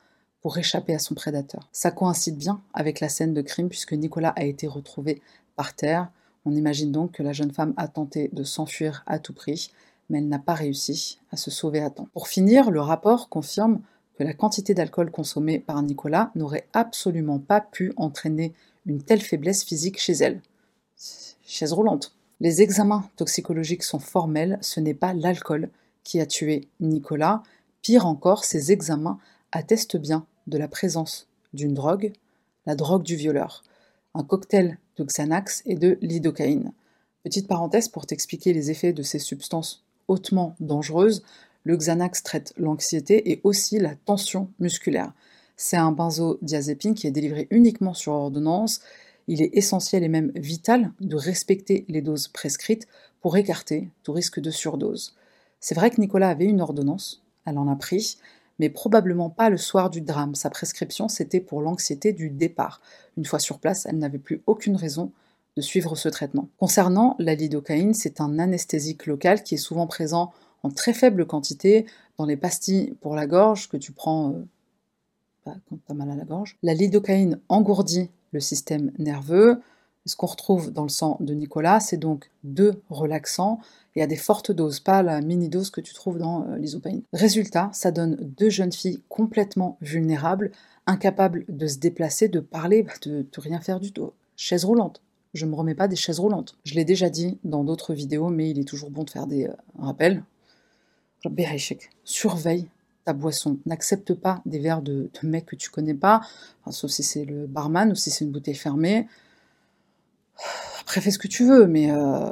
[0.45, 1.67] pour échapper à son prédateur.
[1.71, 5.23] Ça coïncide bien avec la scène de crime puisque Nicolas a été retrouvé
[5.55, 6.11] par terre.
[6.45, 9.71] On imagine donc que la jeune femme a tenté de s'enfuir à tout prix
[10.07, 12.09] mais elle n'a pas réussi à se sauver à temps.
[12.13, 13.81] Pour finir, le rapport confirme
[14.19, 18.53] que la quantité d'alcool consommée par Nicolas n'aurait absolument pas pu entraîner
[18.85, 20.43] une telle faiblesse physique chez elle.
[21.43, 22.13] Chaise roulante.
[22.39, 25.71] Les examens toxicologiques sont formels, ce n'est pas l'alcool
[26.03, 27.41] qui a tué Nicolas.
[27.81, 29.17] Pire encore, ces examens
[29.51, 32.13] attestent bien de la présence d'une drogue,
[32.65, 33.63] la drogue du violeur,
[34.13, 36.71] un cocktail de Xanax et de lidocaïne.
[37.23, 41.23] Petite parenthèse pour t'expliquer les effets de ces substances hautement dangereuse.
[41.63, 45.13] Le Xanax traite l'anxiété et aussi la tension musculaire.
[45.57, 48.81] C'est un benzodiazépine qui est délivré uniquement sur ordonnance.
[49.27, 52.87] Il est essentiel et même vital de respecter les doses prescrites
[53.21, 55.15] pour écarter tout risque de surdose.
[55.59, 58.17] C'est vrai que Nicolas avait une ordonnance, elle en a pris,
[58.59, 60.35] mais probablement pas le soir du drame.
[60.35, 62.81] Sa prescription, c'était pour l'anxiété du départ.
[63.17, 65.11] Une fois sur place, elle n'avait plus aucune raison
[65.55, 66.49] de suivre ce traitement.
[66.57, 71.85] Concernant la lidocaïne, c'est un anesthésique local qui est souvent présent en très faible quantité
[72.17, 74.45] dans les pastilles pour la gorge que tu prends euh,
[75.45, 76.57] bah, quand tu as mal à la gorge.
[76.63, 79.61] La lidocaïne engourdit le système nerveux.
[80.05, 83.59] Ce qu'on retrouve dans le sang de Nicolas, c'est donc deux relaxants
[83.95, 87.01] et à des fortes doses, pas la mini-dose que tu trouves dans euh, l'isopaïne.
[87.13, 90.51] Résultat, ça donne deux jeunes filles complètement vulnérables,
[90.85, 94.11] incapables de se déplacer, de parler, bah, de, rien faire du tout.
[94.35, 95.01] Chaise roulante
[95.33, 96.55] je ne me remets pas des chaises roulantes.
[96.63, 99.47] Je l'ai déjà dit dans d'autres vidéos, mais il est toujours bon de faire des
[99.47, 100.23] euh, rappels.
[102.05, 102.69] Surveille
[103.03, 103.59] ta boisson.
[103.65, 106.21] N'accepte pas des verres de, de mecs que tu connais pas,
[106.71, 109.07] sauf si c'est le barman ou si c'est une bouteille fermée.
[110.81, 112.29] Après, fais ce que tu veux, mais euh,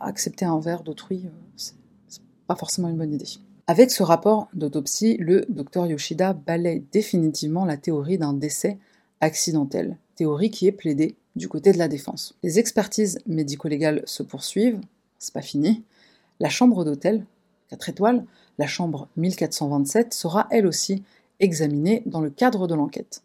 [0.00, 1.74] accepter un verre d'autrui, euh, c'est
[2.46, 3.26] pas forcément une bonne idée.
[3.66, 8.78] Avec ce rapport d'autopsie, le docteur Yoshida balaye définitivement la théorie d'un décès
[9.20, 12.34] accidentel, théorie qui est plaidée du côté de la défense.
[12.42, 14.80] Les expertises médico-légales se poursuivent,
[15.18, 15.84] c'est pas fini.
[16.40, 17.24] La chambre d'hôtel,
[17.68, 18.24] 4 étoiles,
[18.58, 21.04] la chambre 1427, sera elle aussi
[21.38, 23.22] examinée dans le cadre de l'enquête.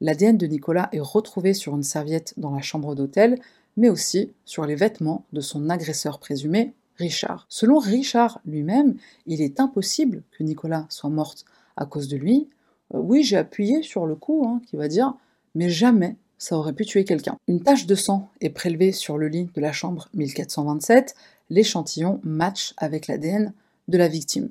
[0.00, 3.38] L'ADN de Nicolas est retrouvé sur une serviette dans la chambre d'hôtel,
[3.76, 7.46] mais aussi sur les vêtements de son agresseur présumé, Richard.
[7.48, 11.44] Selon Richard lui-même, il est impossible que Nicolas soit morte
[11.76, 12.48] à cause de lui.
[12.94, 15.14] Euh, oui, j'ai appuyé sur le coup, hein, qui va dire,
[15.54, 17.36] mais jamais ça aurait pu tuer quelqu'un.
[17.48, 21.14] Une tache de sang est prélevée sur le lit de la chambre 1427,
[21.48, 23.52] l'échantillon match avec l'ADN
[23.88, 24.50] de la victime.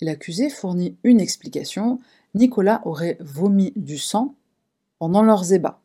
[0.00, 2.00] L'accusé fournit une explication,
[2.34, 4.34] Nicolas aurait vomi du sang
[5.02, 5.80] pendant leurs ébats.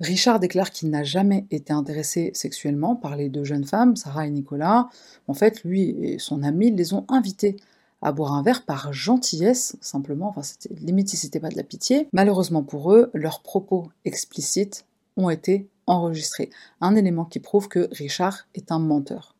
[0.00, 4.30] Richard déclare qu'il n'a jamais été intéressé sexuellement par les deux jeunes femmes, Sarah et
[4.30, 4.88] Nicolas.
[5.28, 7.54] En fait, lui et son ami les ont invités
[8.00, 11.62] à boire un verre par gentillesse, simplement, enfin c'était limite si c'était pas de la
[11.62, 12.08] pitié.
[12.12, 14.84] Malheureusement pour eux, leurs propos explicites
[15.16, 16.50] ont été enregistrés.
[16.80, 19.36] Un élément qui prouve que Richard est un menteur.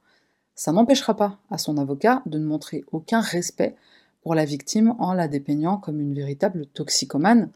[0.54, 3.74] Ça n'empêchera pas à son avocat de ne montrer aucun respect
[4.22, 7.50] pour la victime en la dépeignant comme une véritable toxicomane,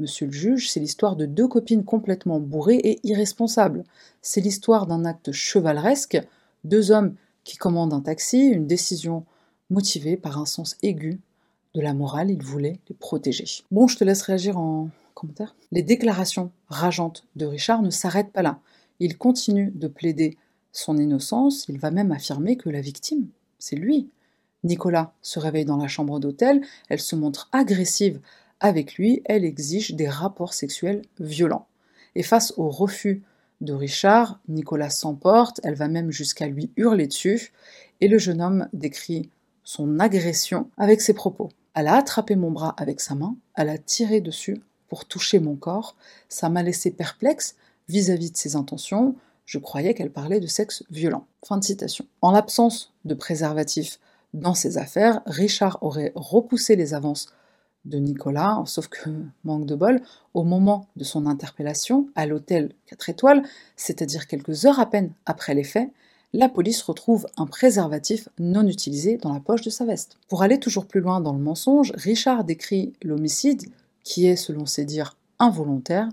[0.00, 3.84] Monsieur le juge, c'est l'histoire de deux copines complètement bourrées et irresponsables.
[4.22, 6.18] C'est l'histoire d'un acte chevaleresque,
[6.64, 9.26] deux hommes qui commandent un taxi, une décision
[9.68, 11.20] motivée par un sens aigu
[11.74, 13.44] de la morale, ils voulaient les protéger.
[13.70, 15.54] Bon, je te laisse réagir en commentaire.
[15.70, 18.58] Les déclarations rageantes de Richard ne s'arrêtent pas là.
[19.00, 20.38] Il continue de plaider
[20.72, 24.08] son innocence, il va même affirmer que la victime, c'est lui.
[24.64, 28.18] Nicolas se réveille dans la chambre d'hôtel, elle se montre agressive
[28.60, 31.66] avec lui, elle exige des rapports sexuels violents.
[32.14, 33.22] Et face au refus
[33.60, 37.52] de Richard, Nicolas s'emporte, elle va même jusqu'à lui hurler dessus,
[38.00, 39.30] et le jeune homme décrit
[39.64, 41.50] son agression avec ses propos.
[41.74, 45.56] Elle a attrapé mon bras avec sa main, elle a tiré dessus pour toucher mon
[45.56, 45.96] corps,
[46.28, 47.54] ça m'a laissé perplexe
[47.88, 51.26] vis-à-vis de ses intentions, je croyais qu'elle parlait de sexe violent.
[52.22, 53.98] En l'absence de préservatif
[54.34, 57.32] dans ses affaires, Richard aurait repoussé les avances
[57.84, 59.10] de Nicolas, sauf que,
[59.44, 60.00] manque de bol,
[60.34, 63.42] au moment de son interpellation à l'hôtel 4 étoiles,
[63.76, 65.90] c'est-à-dire quelques heures à peine après les faits,
[66.32, 70.16] la police retrouve un préservatif non utilisé dans la poche de sa veste.
[70.28, 73.64] Pour aller toujours plus loin dans le mensonge, Richard décrit l'homicide,
[74.04, 76.08] qui est, selon ses dires, involontaire.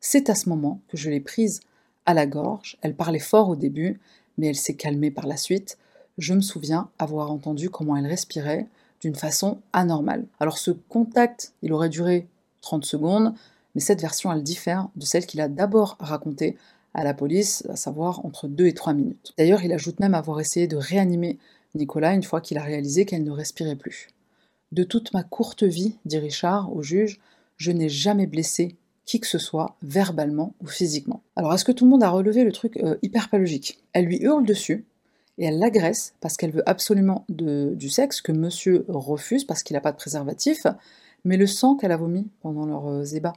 [0.00, 1.60] C'est à ce moment que je l'ai prise
[2.04, 2.76] à la gorge.
[2.82, 4.00] Elle parlait fort au début,
[4.36, 5.78] mais elle s'est calmée par la suite.
[6.18, 8.68] Je me souviens avoir entendu comment elle respirait,
[9.04, 10.24] d'une façon anormale.
[10.40, 12.26] Alors ce contact, il aurait duré
[12.62, 13.34] 30 secondes,
[13.74, 16.56] mais cette version, elle diffère de celle qu'il a d'abord racontée
[16.94, 19.34] à la police, à savoir entre 2 et 3 minutes.
[19.36, 21.38] D'ailleurs, il ajoute même avoir essayé de réanimer
[21.74, 24.08] Nicolas une fois qu'il a réalisé qu'elle ne respirait plus.
[24.72, 27.20] De toute ma courte vie, dit Richard au juge,
[27.58, 31.20] je n'ai jamais blessé qui que ce soit, verbalement ou physiquement.
[31.36, 34.16] Alors, est-ce que tout le monde a relevé le truc euh, hyper pathologique Elle lui
[34.16, 34.86] hurle dessus,
[35.38, 39.80] et elle l'agresse parce qu'elle veut absolument du sexe que monsieur refuse parce qu'il n'a
[39.80, 40.66] pas de préservatif,
[41.24, 43.32] mais le sang qu'elle a vomi pendant leur euh, zébat.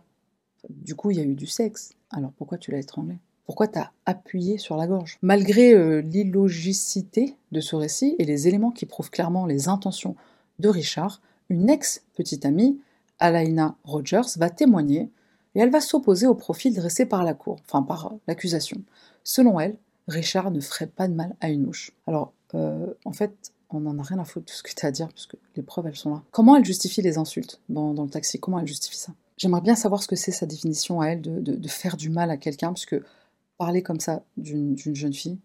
[0.69, 1.93] Du coup, il y a eu du sexe.
[2.11, 3.17] Alors pourquoi tu l'as étranglé?
[3.45, 5.17] Pourquoi t'as appuyé sur la gorge?
[5.21, 10.15] Malgré euh, l'illogicité de ce récit et les éléments qui prouvent clairement les intentions
[10.59, 12.79] de Richard, une ex-petite amie,
[13.19, 15.09] Alaina Rogers, va témoigner
[15.55, 18.81] et elle va s'opposer au profil dressé par la cour, enfin par l'accusation.
[19.23, 21.91] Selon elle, Richard ne ferait pas de mal à une mouche.
[22.07, 24.89] Alors, euh, en fait, on n'en a rien à foutre de ce que tu as
[24.89, 26.23] à dire, puisque les preuves, elles sont là.
[26.31, 28.39] Comment elle justifie les insultes dans, le taxi?
[28.39, 29.13] Comment elle justifie ça?
[29.37, 32.37] J'aimerais bien savoir ce que c'est sa définition à elle de, faire du mal à
[32.37, 32.95] quelqu'un, puisque
[33.57, 35.37] parler comme ça d'une jeune fille,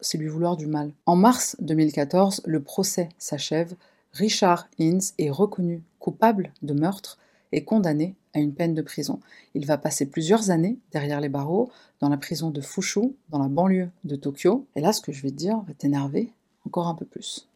[0.00, 0.92] c'est lui vouloir du mal.
[1.06, 3.74] En mars 2014, le procès s'achève.
[4.12, 7.18] Richard Hines est reconnu coupable de meurtre
[7.52, 9.20] et condamné à une peine de prison.
[9.54, 13.48] Il va passer plusieurs années derrière les barreaux, dans la prison de Fushu, dans la
[13.48, 14.66] banlieue de Tokyo.
[14.74, 16.32] Et là, ce que je vais te dire va t'énerver
[16.66, 17.48] encore un peu plus.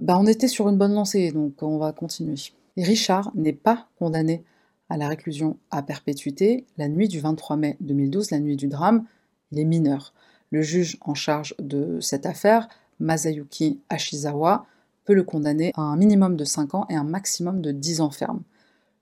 [0.00, 2.36] Bah, on était sur une bonne lancée, donc on va continuer.
[2.76, 4.44] Richard n'est pas condamné
[4.88, 6.64] à la réclusion à perpétuité.
[6.76, 9.04] La nuit du 23 mai 2012, la nuit du drame,
[9.50, 10.12] il est mineur.
[10.50, 12.68] Le juge en charge de cette affaire,
[13.00, 14.66] Masayuki Ashizawa,
[15.04, 18.10] peut le condamner à un minimum de 5 ans et un maximum de 10 ans
[18.10, 18.42] ferme.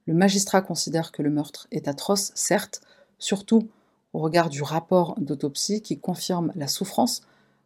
[0.06, 2.80] Le magistrat considère que le meurtre est atroce, certes,
[3.18, 3.68] surtout
[4.12, 7.22] au regard du rapport d'autopsie qui confirme la souffrance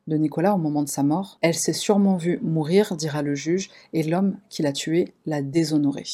[0.06, 1.38] de Nicolas au moment de sa mort.
[1.42, 6.06] Elle s'est sûrement vue mourir, dira le juge, et l'homme qui l'a tuée l'a déshonorée.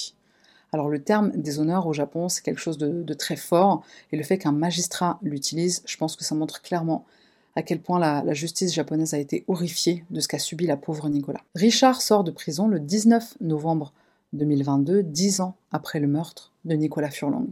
[0.72, 4.36] Alors le terme déshonneur au Japon, c'est quelque chose de, très fort, et le fait
[4.36, 7.06] qu'un magistrat l'utilise, je pense que ça montre clairement
[7.54, 11.08] à quel point la, justice japonaise a été horrifiée de ce qu'a subi la pauvre
[11.08, 11.40] Nicolas.
[11.54, 13.94] Richard sort de prison le 19 novembre
[14.32, 17.48] 2022, dix ans après le meurtre de Nicolas Furlong.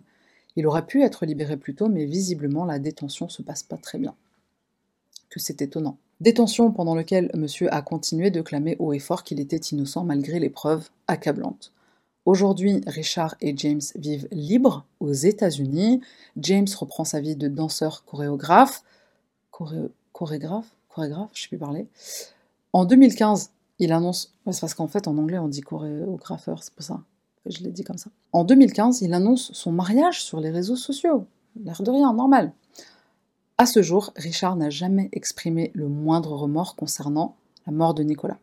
[0.57, 3.99] Il aurait pu être libéré plus tôt, mais visiblement la détention se passe pas très
[3.99, 4.15] bien.
[5.31, 5.99] Que c'est étonnant.
[6.21, 10.39] Détention pendant laquelle monsieur a continué de clamer haut et fort qu'il était innocent malgré
[10.39, 11.73] les preuves accablantes.
[12.25, 16.01] Aujourd'hui, Richard et James vivent libres aux États-Unis.
[16.39, 18.83] James reprend sa vie de danseur chorégraphe.
[19.51, 20.71] chorégraphe?
[20.89, 21.31] Chorégraphe?
[21.35, 21.87] Je sais plus parler.
[22.73, 24.33] En 2015, il annonce.
[24.51, 27.01] c'est parce qu'en fait, en anglais, on dit chorégrapheur, c'est pour ça
[27.47, 28.11] je l'ai dit comme ça.
[28.33, 31.27] En 2015, il annonce son mariage sur les réseaux sociaux.
[31.63, 32.53] L'air de rien, normal.
[33.59, 38.39] À ce jour, Richard n'a jamais exprimé le moindre remords concernant la mort de Nicolas.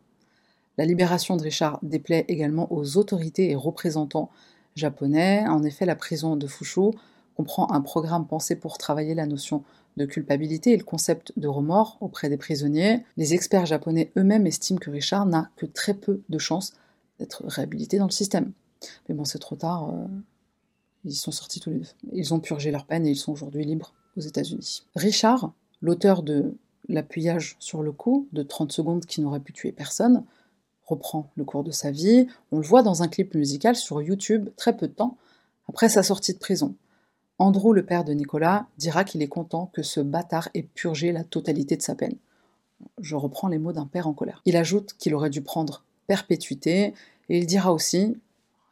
[0.78, 4.30] La libération de Richard déplaît également aux autorités et représentants
[4.76, 5.44] japonais.
[5.48, 6.92] En effet, la prison de Fushu
[7.36, 9.64] comprend un programme pensé pour travailler la notion
[9.98, 13.04] de culpabilité et le concept de remords auprès des prisonniers.
[13.18, 16.74] Les experts japonais eux-mêmes estiment que Richard n'a que très peu de chances
[17.20, 18.52] d'être réhabilité dans le système.
[19.08, 19.90] Mais bon, c'est trop tard.
[19.90, 20.08] Euh,
[21.06, 21.88] ils sont sortis tous les deux.
[22.14, 24.84] Ils ont purgé leur peine et ils sont aujourd'hui libres aux États-Unis.
[24.96, 26.56] Richard, l'auteur de
[26.88, 30.24] l'appuyage sur le cou de 30 secondes qui n'aurait pu tuer personne,
[30.86, 32.28] reprend le cours de sa vie.
[32.52, 35.18] On le voit dans un clip musical sur YouTube très peu de temps
[35.68, 36.76] après sa sortie de prison.
[37.42, 41.24] Andrew, le père de Nicolas, dira qu'il est content que ce bâtard ait purgé la
[41.24, 42.16] totalité de sa peine.
[43.00, 44.44] Je reprends les mots d'un père en colère.
[44.46, 46.94] Il ajoute qu'il aurait dû prendre perpétuité
[47.30, 48.16] et il dira aussi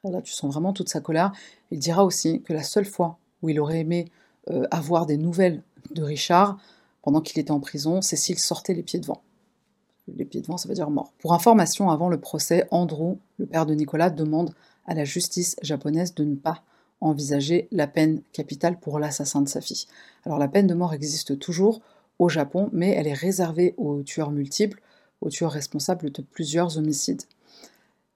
[0.03, 1.33] Là, tu sens vraiment toute sa colère.
[1.71, 4.05] Il dira aussi que la seule fois où il aurait aimé
[4.51, 6.59] euh, avoir des nouvelles de Richard,
[7.01, 9.23] pendant qu'il était en prison, c'est s'il sortait les pieds devant.
[10.15, 11.11] Les pieds devant, ça veut dire mort.
[11.19, 14.53] Pour information, avant le procès, Andrew, le père de Nicolas, demande
[14.85, 16.61] à la justice japonaise de ne pas
[17.01, 19.85] envisager la peine capitale pour l'assassin de sa fille.
[20.25, 21.81] Alors la peine de mort existe toujours
[22.19, 24.81] au Japon, mais elle est réservée aux tueurs multiples,
[25.21, 27.23] aux tueurs responsables de plusieurs homicides.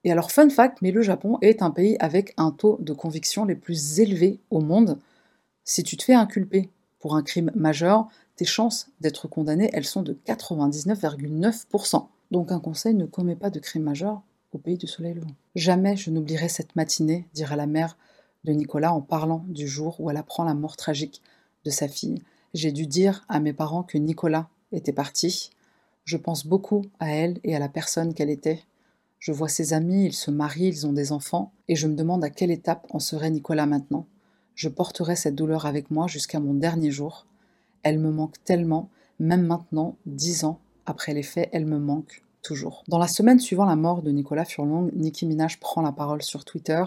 [0.04, 3.46] Et alors, fun fact, mais le Japon est un pays avec un taux de conviction
[3.46, 5.00] les plus élevés au monde.
[5.64, 6.70] Si tu te fais inculper
[7.00, 12.08] pour un crime majeur, tes chances d'être condamné, elles sont de 99,9%.
[12.32, 15.36] Donc un conseil, ne commet pas de crime majeur au pays du soleil levant.
[15.56, 17.98] Jamais je n'oublierai cette matinée, dira la mère
[18.44, 21.22] de Nicolas en parlant du jour où elle apprend la mort tragique
[21.66, 22.22] de sa fille.
[22.54, 25.50] J'ai dû dire à mes parents que Nicolas était parti.
[26.04, 28.62] Je pense beaucoup à elle et à la personne qu'elle était.
[29.20, 32.24] Je vois ses amis, ils se marient, ils ont des enfants, et je me demande
[32.24, 34.06] à quelle étape en serait Nicolas maintenant.
[34.54, 37.26] Je porterai cette douleur avec moi jusqu'à mon dernier jour.
[37.84, 42.84] Elle me manque tellement, même maintenant, dix ans après les faits, elle me manque toujours.
[42.90, 46.44] Dans la semaine suivant la mort de Nicolas Furlong, Nicki Minaj prend la parole sur
[46.44, 46.84] Twitter,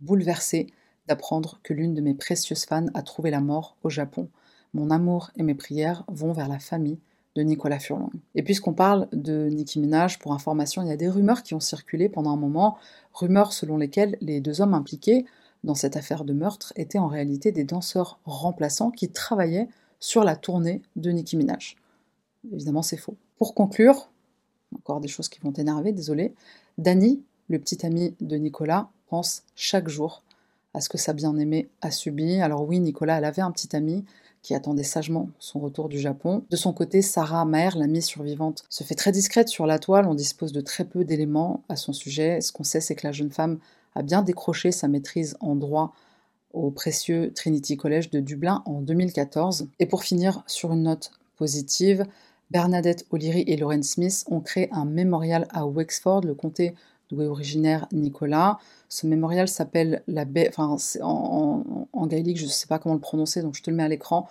[0.00, 0.66] bouleversée
[1.06, 4.28] d'apprendre que l'une de mes précieuses fans a trouvé la mort au Japon.
[4.74, 6.98] Mon amour et mes prières vont vers la famille
[7.36, 8.10] de Nicolas Furlong.
[8.34, 11.60] Et puisqu'on parle de Nicki Minaj, pour information, il y a des rumeurs qui ont
[11.60, 12.76] circulé pendant un moment,
[13.12, 15.26] rumeurs selon lesquelles les deux hommes impliqués
[15.62, 19.68] dans cette affaire de meurtre étaient en réalité des danseurs remplaçants qui travaillaient
[20.00, 21.76] sur la tournée de Nicki Minaj.
[22.52, 23.16] Évidemment, c'est faux.
[23.36, 24.10] Pour conclure,
[24.74, 26.34] encore des choses qui vont t'énerver, désolé,
[26.78, 30.22] Danny, le petit ami de Nicolas, pense chaque jour
[30.74, 32.40] à ce que sa bien-aimée a subi.
[32.40, 34.04] Alors oui, Nicolas, elle avait un petit ami,
[34.42, 36.44] qui attendait sagement son retour du Japon.
[36.50, 40.14] De son côté, Sarah Maher, l'amie survivante, se fait très discrète sur la toile, on
[40.14, 42.40] dispose de très peu d'éléments à son sujet.
[42.40, 43.58] Ce qu'on sait, c'est que la jeune femme
[43.94, 45.92] a bien décroché sa maîtrise en droit
[46.52, 49.68] au précieux Trinity College de Dublin en 2014.
[49.78, 52.04] Et pour finir sur une note positive,
[52.50, 56.74] Bernadette O'Leary et Lauren Smith ont créé un mémorial à Wexford, le comté
[57.10, 58.58] d'où est originaire Nicolas.
[58.88, 63.00] Ce mémorial s'appelle la baie, enfin en, en, gaélique, je ne sais pas comment le
[63.00, 64.28] prononcer, donc je te le mets à l'écran.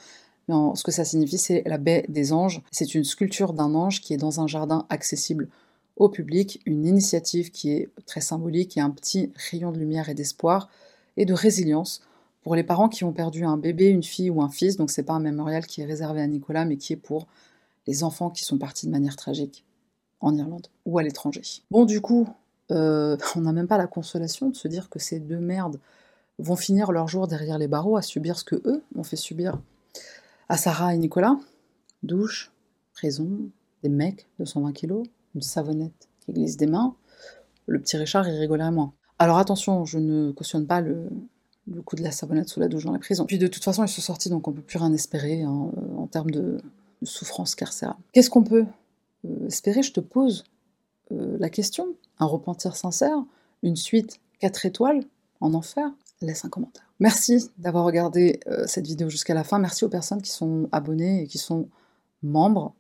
[0.48, 2.62] Mais ce que ça signifie, c'est la baie des anges.
[2.72, 5.48] C'est une sculpture d'un ange qui est dans un jardin accessible
[5.96, 10.16] au public, une initiative qui est très symbolique et un petit rayon de lumière et
[10.16, 10.70] d'espoir
[11.18, 12.02] et de résilience
[12.42, 14.78] pour les parents qui ont perdu un bébé, une fille ou un fils.
[14.78, 17.28] Donc c'est pas un mémorial qui est réservé à Nicolas, mais qui est pour
[17.86, 19.66] les enfants qui sont partis de manière tragique
[20.22, 21.42] en Irlande ou à l'étranger.
[21.70, 22.28] Bon, du coup,
[22.72, 25.80] euh, on n'a même pas la consolation de se dire que ces deux merdes
[26.38, 29.60] vont finir leur jour derrière les barreaux à subir ce que eux ont fait subir
[30.48, 31.38] à Sarah et Nicolas.
[32.02, 32.52] Douche,
[32.94, 33.30] prison,
[33.84, 35.06] des mecs de 120 kilos,
[35.36, 36.96] une savonnette qui glisse des mains.
[37.68, 38.94] Le petit Richard, il rigolerait moins.
[39.20, 41.10] Alors attention, je ne cautionne pas le,
[41.86, 43.26] coup de la savonnette sous la douche dans la prison.
[43.26, 46.08] Puis de toute façon, ils sont sortis, donc on peut plus rien espérer hein, en
[46.08, 46.62] termes de,
[47.02, 47.98] de souffrance carcérale.
[48.14, 48.66] Qu'est-ce qu'on peut
[49.26, 50.46] euh, espérer, je te pose
[51.12, 51.96] euh, la question.
[52.20, 53.18] Un repentir sincère,
[53.64, 55.04] une suite 4 étoiles
[55.42, 55.92] en enfer
[56.22, 56.84] Laisse un commentaire.
[57.00, 59.58] Merci d'avoir regardé euh, cette vidéo jusqu'à la fin.
[59.58, 61.70] Merci aux personnes qui sont abonnées et qui sont
[62.24, 62.74] membres.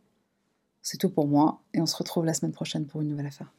[0.81, 3.53] C'est tout pour moi et on se retrouve la semaine prochaine pour une nouvelle affaire.